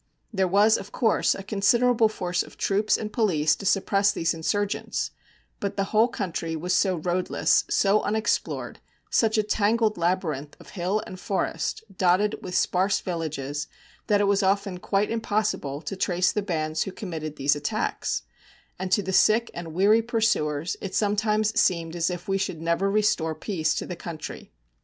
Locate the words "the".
5.77-5.83, 16.31-16.41, 19.03-19.13, 23.85-23.95